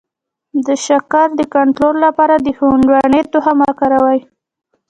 د 0.65 0.67
شکر 0.85 1.27
د 1.39 1.41
کنټرول 1.55 1.95
لپاره 2.05 2.35
د 2.39 2.47
هندواڼې 2.59 3.21
تخم 3.33 3.57
وکاروئ 3.67 4.19